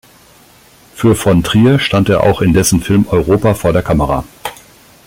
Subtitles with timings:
[0.95, 4.23] Für von Trier stand er auch in dessen Film Europa vor der Kamera.